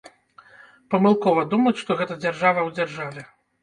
[0.95, 3.33] Памылкова думаць, што гэта дзяржава ў дзяржаве.